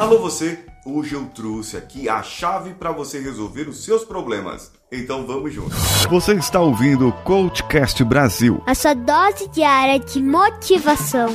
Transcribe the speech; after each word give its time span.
Alô 0.00 0.16
você, 0.16 0.58
hoje 0.86 1.14
eu 1.14 1.26
trouxe 1.26 1.76
aqui 1.76 2.08
a 2.08 2.22
chave 2.22 2.72
para 2.72 2.90
você 2.90 3.20
resolver 3.20 3.68
os 3.68 3.84
seus 3.84 4.02
problemas. 4.02 4.72
Então 4.90 5.26
vamos 5.26 5.52
juntos. 5.52 5.76
Você 6.08 6.32
está 6.32 6.58
ouvindo 6.58 7.08
o 7.08 7.12
Coachcast 7.12 8.02
Brasil. 8.02 8.62
A 8.66 8.74
sua 8.74 8.94
dose 8.94 9.46
diária 9.48 10.00
de 10.00 10.22
motivação. 10.22 11.28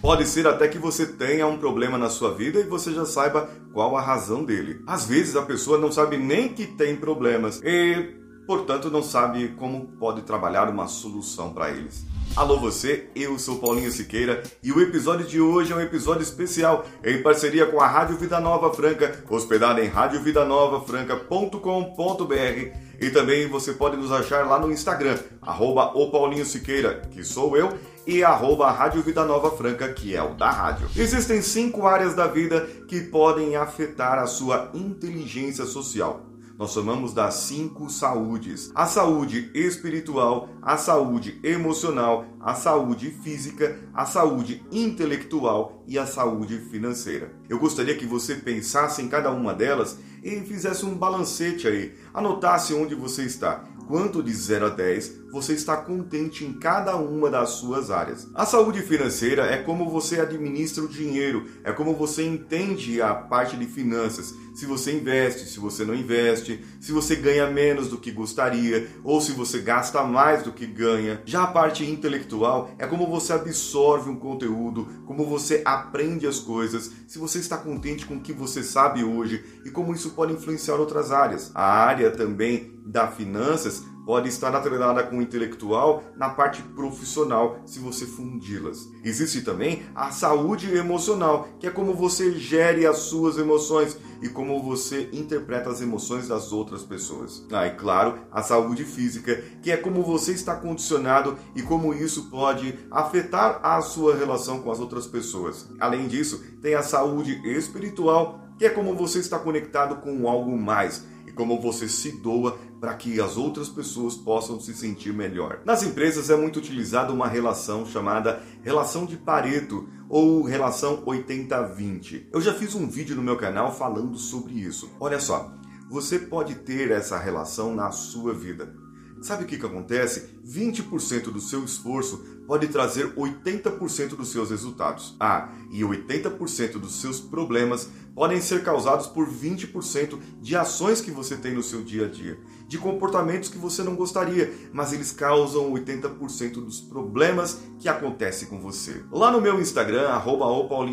Pode 0.00 0.24
ser 0.24 0.46
até 0.46 0.66
que 0.66 0.78
você 0.78 1.04
tenha 1.04 1.46
um 1.46 1.58
problema 1.58 1.98
na 1.98 2.08
sua 2.08 2.32
vida 2.32 2.58
e 2.58 2.64
você 2.64 2.94
já 2.94 3.04
saiba 3.04 3.50
qual 3.74 3.98
a 3.98 4.00
razão 4.00 4.42
dele. 4.42 4.80
Às 4.86 5.04
vezes 5.04 5.36
a 5.36 5.42
pessoa 5.42 5.76
não 5.76 5.92
sabe 5.92 6.16
nem 6.16 6.48
que 6.48 6.64
tem 6.64 6.96
problemas 6.96 7.60
e, 7.62 8.24
portanto, 8.46 8.90
não 8.90 9.02
sabe 9.02 9.48
como 9.58 9.88
pode 9.98 10.22
trabalhar 10.22 10.70
uma 10.70 10.86
solução 10.86 11.52
para 11.52 11.70
eles. 11.70 12.06
Alô 12.34 12.58
você, 12.58 13.08
eu 13.14 13.38
sou 13.38 13.58
Paulinho 13.58 13.90
Siqueira 13.90 14.42
e 14.62 14.70
o 14.70 14.78
episódio 14.80 15.26
de 15.26 15.40
hoje 15.40 15.72
é 15.72 15.76
um 15.76 15.80
episódio 15.80 16.22
especial 16.22 16.84
em 17.02 17.22
parceria 17.22 17.64
com 17.66 17.80
a 17.80 17.86
Rádio 17.86 18.18
Vida 18.18 18.38
Nova 18.38 18.74
Franca, 18.74 19.24
hospedada 19.28 19.82
em 19.82 19.88
radiovidanovafranca.com.br 19.88 22.76
e 23.00 23.10
também 23.10 23.48
você 23.48 23.72
pode 23.72 23.96
nos 23.96 24.12
achar 24.12 24.46
lá 24.46 24.58
no 24.58 24.70
Instagram, 24.70 25.18
arroba 25.40 25.92
o 25.94 26.10
Paulinho 26.10 26.44
Siqueira, 26.44 27.00
que 27.10 27.24
sou 27.24 27.56
eu, 27.56 27.72
e 28.06 28.22
arroba 28.22 28.70
Rádio 28.70 29.02
Vida 29.02 29.24
Nova 29.24 29.50
Franca, 29.50 29.90
que 29.92 30.14
é 30.14 30.22
o 30.22 30.34
da 30.34 30.50
rádio. 30.50 30.88
Existem 30.94 31.40
cinco 31.42 31.86
áreas 31.86 32.14
da 32.14 32.26
vida 32.26 32.60
que 32.86 33.00
podem 33.00 33.56
afetar 33.56 34.18
a 34.18 34.26
sua 34.26 34.70
inteligência 34.74 35.64
social. 35.64 36.35
Nós 36.58 36.72
chamamos 36.72 37.12
das 37.12 37.34
cinco 37.34 37.90
saúdes: 37.90 38.70
a 38.74 38.86
saúde 38.86 39.50
espiritual, 39.54 40.48
a 40.62 40.76
saúde 40.76 41.38
emocional, 41.42 42.24
a 42.40 42.54
saúde 42.54 43.10
física, 43.10 43.78
a 43.92 44.06
saúde 44.06 44.64
intelectual 44.72 45.84
e 45.86 45.98
a 45.98 46.06
saúde 46.06 46.58
financeira. 46.70 47.34
Eu 47.48 47.58
gostaria 47.58 47.96
que 47.96 48.06
você 48.06 48.36
pensasse 48.36 49.02
em 49.02 49.08
cada 49.08 49.30
uma 49.30 49.52
delas 49.52 49.98
e 50.22 50.40
fizesse 50.40 50.86
um 50.86 50.94
balancete 50.94 51.68
aí, 51.68 51.94
anotasse 52.14 52.72
onde 52.72 52.94
você 52.94 53.24
está 53.24 53.64
quanto 53.86 54.22
de 54.22 54.32
0 54.32 54.66
a 54.66 54.68
10 54.68 55.26
você 55.30 55.52
está 55.52 55.76
contente 55.76 56.44
em 56.44 56.52
cada 56.54 56.96
uma 56.96 57.28
das 57.28 57.50
suas 57.50 57.90
áreas. 57.90 58.28
A 58.34 58.46
saúde 58.46 58.80
financeira 58.80 59.44
é 59.44 59.58
como 59.58 59.90
você 59.90 60.20
administra 60.20 60.82
o 60.82 60.88
dinheiro, 60.88 61.46
é 61.62 61.72
como 61.72 61.94
você 61.94 62.24
entende 62.24 63.02
a 63.02 63.14
parte 63.14 63.56
de 63.56 63.66
finanças. 63.66 64.34
Se 64.54 64.64
você 64.64 64.92
investe, 64.92 65.46
se 65.46 65.60
você 65.60 65.84
não 65.84 65.94
investe, 65.94 66.64
se 66.80 66.90
você 66.90 67.14
ganha 67.14 67.50
menos 67.50 67.88
do 67.88 67.98
que 67.98 68.10
gostaria 68.10 68.88
ou 69.04 69.20
se 69.20 69.32
você 69.32 69.58
gasta 69.58 70.02
mais 70.02 70.42
do 70.42 70.52
que 70.52 70.66
ganha. 70.66 71.20
Já 71.26 71.42
a 71.42 71.48
parte 71.48 71.84
intelectual 71.84 72.70
é 72.78 72.86
como 72.86 73.06
você 73.06 73.34
absorve 73.34 74.08
um 74.08 74.16
conteúdo, 74.16 74.88
como 75.04 75.26
você 75.26 75.60
aprende 75.64 76.26
as 76.26 76.38
coisas, 76.38 76.90
se 77.06 77.18
você 77.18 77.38
está 77.38 77.58
contente 77.58 78.06
com 78.06 78.14
o 78.16 78.20
que 78.20 78.32
você 78.32 78.62
sabe 78.62 79.04
hoje 79.04 79.44
e 79.66 79.70
como 79.70 79.92
isso 79.92 80.10
pode 80.10 80.32
influenciar 80.32 80.76
outras 80.76 81.12
áreas. 81.12 81.50
A 81.54 81.62
área 81.62 82.10
também 82.10 82.75
da 82.86 83.08
finanças 83.08 83.84
pode 84.06 84.28
estar 84.28 84.54
atrelada 84.54 85.02
com 85.02 85.18
o 85.18 85.22
intelectual 85.22 86.04
na 86.16 86.30
parte 86.30 86.62
profissional, 86.62 87.58
se 87.66 87.80
você 87.80 88.06
fundi-las. 88.06 88.88
Existe 89.02 89.42
também 89.42 89.82
a 89.96 90.12
saúde 90.12 90.72
emocional, 90.72 91.48
que 91.58 91.66
é 91.66 91.70
como 91.70 91.92
você 91.92 92.30
gere 92.38 92.86
as 92.86 92.98
suas 92.98 93.36
emoções 93.36 93.98
e 94.22 94.28
como 94.28 94.62
você 94.62 95.10
interpreta 95.12 95.70
as 95.70 95.80
emoções 95.80 96.28
das 96.28 96.52
outras 96.52 96.84
pessoas. 96.84 97.44
Ah, 97.50 97.66
e 97.66 97.72
claro, 97.72 98.20
a 98.30 98.42
saúde 98.42 98.84
física, 98.84 99.42
que 99.60 99.72
é 99.72 99.76
como 99.76 100.04
você 100.04 100.32
está 100.32 100.54
condicionado 100.54 101.36
e 101.56 101.62
como 101.62 101.92
isso 101.92 102.30
pode 102.30 102.78
afetar 102.92 103.58
a 103.62 103.80
sua 103.82 104.14
relação 104.14 104.60
com 104.60 104.70
as 104.70 104.78
outras 104.78 105.08
pessoas. 105.08 105.68
Além 105.80 106.06
disso, 106.06 106.44
tem 106.62 106.74
a 106.74 106.82
saúde 106.82 107.40
espiritual, 107.44 108.45
que 108.58 108.64
é 108.64 108.70
como 108.70 108.94
você 108.94 109.18
está 109.18 109.38
conectado 109.38 109.96
com 109.96 110.28
algo 110.28 110.56
mais 110.56 111.04
como 111.36 111.60
você 111.60 111.86
se 111.86 112.10
doa 112.10 112.58
para 112.80 112.94
que 112.94 113.20
as 113.20 113.36
outras 113.36 113.68
pessoas 113.68 114.16
possam 114.16 114.58
se 114.58 114.74
sentir 114.74 115.12
melhor. 115.12 115.60
Nas 115.64 115.82
empresas 115.82 116.30
é 116.30 116.36
muito 116.36 116.58
utilizada 116.58 117.12
uma 117.12 117.28
relação 117.28 117.86
chamada 117.86 118.42
relação 118.62 119.04
de 119.04 119.16
Pareto 119.16 119.86
ou 120.08 120.42
relação 120.42 121.04
80-20. 121.04 122.28
Eu 122.32 122.40
já 122.40 122.54
fiz 122.54 122.74
um 122.74 122.88
vídeo 122.88 123.14
no 123.14 123.22
meu 123.22 123.36
canal 123.36 123.72
falando 123.72 124.16
sobre 124.16 124.54
isso. 124.54 124.90
Olha 124.98 125.20
só, 125.20 125.52
você 125.90 126.18
pode 126.18 126.56
ter 126.56 126.90
essa 126.90 127.18
relação 127.18 127.74
na 127.74 127.90
sua 127.90 128.32
vida. 128.32 128.74
Sabe 129.22 129.44
o 129.44 129.46
que, 129.46 129.58
que 129.58 129.66
acontece? 129.66 130.38
20% 130.46 131.32
do 131.32 131.40
seu 131.40 131.64
esforço 131.64 132.24
pode 132.46 132.68
trazer 132.68 133.14
80% 133.14 134.10
dos 134.10 134.30
seus 134.30 134.50
resultados. 134.50 135.16
Ah, 135.18 135.48
e 135.70 135.80
80% 135.80 136.72
dos 136.78 137.00
seus 137.00 137.18
problemas 137.18 137.88
podem 138.16 138.40
ser 138.40 138.64
causados 138.64 139.06
por 139.06 139.28
20% 139.28 140.18
de 140.40 140.56
ações 140.56 141.02
que 141.02 141.10
você 141.10 141.36
tem 141.36 141.52
no 141.52 141.62
seu 141.62 141.84
dia 141.84 142.06
a 142.06 142.08
dia, 142.08 142.38
de 142.66 142.78
comportamentos 142.78 143.50
que 143.50 143.58
você 143.58 143.82
não 143.82 143.94
gostaria, 143.94 144.50
mas 144.72 144.94
eles 144.94 145.12
causam 145.12 145.70
80% 145.72 146.54
dos 146.54 146.80
problemas 146.80 147.60
que 147.78 147.90
acontecem 147.90 148.48
com 148.48 148.58
você. 148.58 149.04
Lá 149.12 149.30
no 149.30 149.40
meu 149.40 149.60
Instagram, 149.60 150.08
arroba 150.08 150.46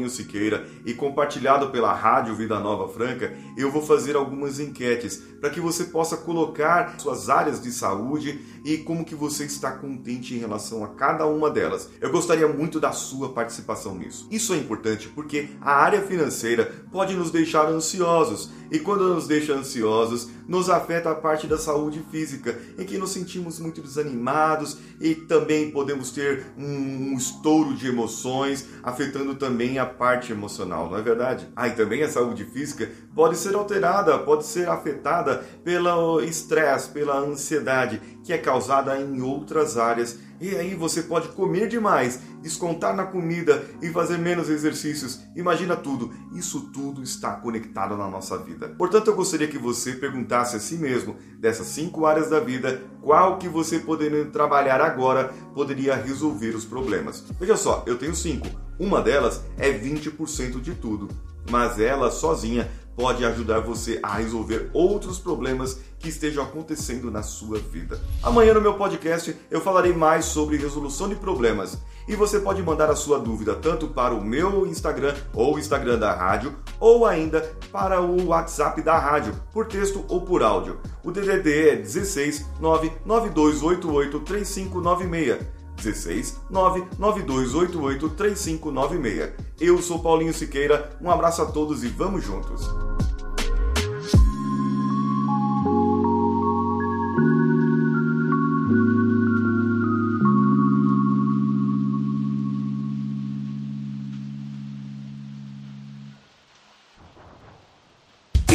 Siqueira, 0.09 0.67
e 0.85 0.94
compartilhado 0.94 1.69
pela 1.69 1.94
Rádio 1.94 2.35
Vida 2.35 2.59
Nova 2.59 2.91
Franca, 2.91 3.34
eu 3.57 3.72
vou 3.72 3.81
fazer 3.81 4.17
algumas 4.17 4.59
enquetes 4.59 5.23
para 5.40 5.50
que 5.50 5.61
você 5.61 5.85
possa 5.85 6.17
colocar 6.17 7.00
suas 7.00 7.29
áreas 7.29 7.61
de 7.61 7.72
saúde 7.72 8.40
e 8.66 8.78
como 8.78 9.05
que 9.05 9.16
você 9.16 9.45
está 9.45 9.72
contente 9.72 10.34
em 10.34 10.40
relação 10.40 10.84
a 10.84 10.90
cada 10.90 11.25
uma 11.25 11.50
delas. 11.50 11.90
Eu 12.01 12.11
gostaria 12.11 12.47
muito 12.47 12.79
da 12.79 12.91
sua 12.91 13.29
participação 13.29 13.95
nisso. 13.95 14.28
Isso 14.29 14.53
é 14.53 14.57
importante 14.57 15.07
porque 15.09 15.50
a 15.61 15.73
área 15.73 16.01
financeira 16.01 16.85
pode 16.91 17.12
nos 17.13 17.31
deixar 17.31 17.68
ansiosos 17.68 18.50
e 18.74 18.79
quando 18.79 19.13
nos 19.13 19.28
deixa 19.28 19.53
ansiosos, 19.53 20.29
nos 20.47 20.68
afeta 20.68 21.12
a 21.12 21.16
parte 21.16 21.46
da 21.46 21.59
saúde 21.59 22.03
física, 22.09 22.59
em 22.78 22.84
que 22.84 22.97
nos 22.97 23.12
sentimos 23.12 23.59
muito 23.59 23.81
desanimados 23.81 24.79
e 25.00 25.13
também 25.13 25.69
podemos 25.69 26.09
ter 26.09 26.47
um, 26.57 27.12
um 27.12 27.13
estouro 27.13 27.75
de 27.75 27.88
emoções, 27.88 28.68
afetando 28.81 29.35
também 29.35 29.78
a 29.78 29.85
parte 29.85 30.31
emocional, 30.31 30.90
não 30.90 30.97
é 30.97 31.03
verdade? 31.03 31.47
Ah, 31.56 31.68
e 31.68 31.75
também 31.75 32.02
a 32.02 32.09
saúde 32.09 32.46
física 32.46 32.90
pode 33.13 33.38
ser 33.38 33.53
alterada, 33.53 34.18
pode 34.18 34.44
ser 34.44 34.68
afetada 34.68 35.46
pelo 35.63 36.19
estresse, 36.22 36.90
pela 36.90 37.19
ansiedade, 37.19 38.02
que 38.23 38.34
é 38.34 38.40
causada 38.40 39.00
em 39.00 39.22
outras 39.22 39.78
áreas 39.78 40.18
e 40.44 40.58
aí 40.58 40.76
você 40.76 41.02
pode 41.04 41.30
comer 41.30 41.70
demais, 41.70 42.20
descontar 42.42 42.94
na 42.94 43.06
comida 43.06 43.64
e 43.81 43.88
fazer 43.88 44.18
menos 44.18 44.50
exercícios. 44.50 45.22
Imagina 45.38 45.74
tudo. 45.74 46.14
Isso 46.34 46.70
tudo 46.74 47.02
está 47.02 47.31
conectado 47.31 47.96
na 47.96 48.09
nossa 48.09 48.38
vida. 48.38 48.68
Portanto, 48.78 49.08
eu 49.08 49.16
gostaria 49.16 49.48
que 49.48 49.58
você 49.58 49.94
perguntasse 49.94 50.58
a 50.58 50.59
si 50.59 50.76
mesmo, 50.76 51.16
dessas 51.40 51.68
cinco 51.68 52.06
áreas 52.06 52.30
da 52.30 52.42
vida, 52.42 52.82
qual 53.02 53.38
que 53.38 53.48
você 53.48 53.80
poderia 53.80 54.26
trabalhar 54.26 54.82
agora 54.82 55.34
poderia 55.56 55.96
resolver 55.96 56.50
os 56.50 56.66
problemas. 56.66 57.24
Veja 57.40 57.56
só, 57.56 57.82
eu 57.88 57.98
tenho 57.98 58.14
cinco. 58.14 58.46
Uma 58.78 59.02
delas 59.02 59.42
é 59.58 59.72
20% 59.72 60.59
de 60.59 60.76
tudo, 60.76 61.08
mas 61.50 61.80
ela 61.80 62.12
sozinha 62.12 62.70
pode 62.96 63.26
ajudar 63.26 63.59
você 63.59 64.00
a 64.04 64.16
resolver 64.16 64.70
outros 64.74 65.20
problemas 65.20 65.80
que 66.00 66.09
estejam 66.09 66.44
acontecendo 66.44 67.09
na 67.09 67.24
sua 67.24 67.59
vida. 67.59 68.00
Amanhã 68.22 68.54
no 68.54 68.62
meu 68.62 68.74
podcast 68.76 69.36
eu 69.50 69.62
falarei 69.62 69.94
mais 69.94 70.26
sobre 70.26 70.58
resolução 70.58 71.08
de 71.08 71.16
problemas 71.16 71.78
e 72.08 72.16
você 72.16 72.40
pode 72.40 72.62
mandar 72.62 72.90
a 72.90 72.96
sua 72.96 73.20
dúvida 73.20 73.56
tanto 73.56 73.88
para 73.88 74.14
o 74.14 74.24
meu 74.24 74.68
Instagram 74.68 75.16
ou 75.34 75.56
o 75.56 75.59
Instagram 75.59 75.98
da 75.98 76.14
rádio 76.14 76.56
ou 76.80 77.06
ainda 77.06 77.42
para 77.72 78.02
o 78.02 78.28
WhatsApp 78.28 78.82
da 78.82 78.98
rádio, 78.98 79.34
por 79.52 79.66
texto 79.68 80.03
ou 80.09 80.22
por 80.22 80.44
áudio. 80.44 80.80
O 81.03 81.12
DDD 81.12 81.70
é 81.70 81.76
16 81.78 82.46
99288 82.59 84.20
3596. 84.20 85.64
16 85.78 86.41
99288 86.50 88.09
3596. 88.09 89.34
Eu 89.59 89.82
sou 89.82 90.00
Paulinho 90.00 90.34
Siqueira, 90.34 90.90
um 91.02 91.09
abraço 91.09 91.41
a 91.41 91.46
todos 91.46 91.84
e 91.84 91.88
vamos 91.88 92.23
juntos! 92.23 92.92